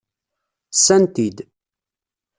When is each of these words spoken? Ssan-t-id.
Ssan-t-id. 0.73 1.37